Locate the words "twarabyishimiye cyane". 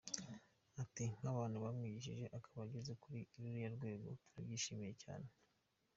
4.23-5.27